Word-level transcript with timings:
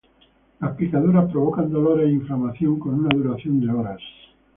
Las 0.61 0.75
picaduras 0.77 1.29
provocan 1.31 1.71
dolores 1.71 2.09
y 2.09 2.13
inflamación 2.13 2.79
con 2.79 2.95
una 3.05 3.09
duración 3.15 3.59
de 3.59 3.69
horas. 3.71 4.01